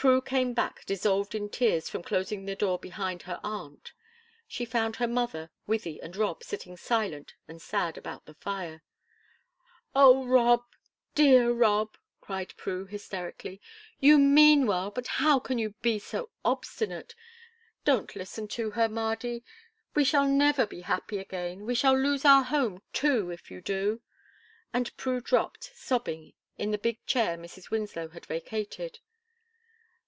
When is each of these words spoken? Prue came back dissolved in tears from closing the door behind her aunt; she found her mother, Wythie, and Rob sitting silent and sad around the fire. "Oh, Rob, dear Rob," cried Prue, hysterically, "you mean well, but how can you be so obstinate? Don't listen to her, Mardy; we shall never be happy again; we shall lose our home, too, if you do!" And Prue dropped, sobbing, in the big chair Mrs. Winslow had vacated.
Prue 0.00 0.22
came 0.22 0.54
back 0.54 0.86
dissolved 0.86 1.34
in 1.34 1.50
tears 1.50 1.90
from 1.90 2.02
closing 2.02 2.46
the 2.46 2.56
door 2.56 2.78
behind 2.78 3.24
her 3.24 3.38
aunt; 3.44 3.92
she 4.48 4.64
found 4.64 4.96
her 4.96 5.06
mother, 5.06 5.50
Wythie, 5.68 6.00
and 6.02 6.16
Rob 6.16 6.42
sitting 6.42 6.74
silent 6.78 7.34
and 7.46 7.60
sad 7.60 7.98
around 7.98 8.22
the 8.24 8.32
fire. 8.32 8.82
"Oh, 9.94 10.24
Rob, 10.24 10.64
dear 11.14 11.52
Rob," 11.52 11.98
cried 12.22 12.56
Prue, 12.56 12.86
hysterically, 12.86 13.60
"you 13.98 14.16
mean 14.18 14.66
well, 14.66 14.90
but 14.90 15.06
how 15.06 15.38
can 15.38 15.58
you 15.58 15.72
be 15.82 15.98
so 15.98 16.30
obstinate? 16.46 17.14
Don't 17.84 18.16
listen 18.16 18.48
to 18.48 18.70
her, 18.70 18.88
Mardy; 18.88 19.44
we 19.94 20.02
shall 20.02 20.26
never 20.26 20.64
be 20.66 20.80
happy 20.80 21.18
again; 21.18 21.66
we 21.66 21.74
shall 21.74 21.94
lose 21.94 22.24
our 22.24 22.44
home, 22.44 22.80
too, 22.94 23.30
if 23.30 23.50
you 23.50 23.60
do!" 23.60 24.00
And 24.72 24.96
Prue 24.96 25.20
dropped, 25.20 25.72
sobbing, 25.74 26.32
in 26.56 26.70
the 26.70 26.78
big 26.78 27.04
chair 27.04 27.36
Mrs. 27.36 27.68
Winslow 27.70 28.08
had 28.08 28.24
vacated. 28.24 29.00